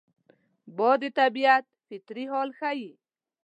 [0.77, 2.91] باد د طبیعت فطري حال ښيي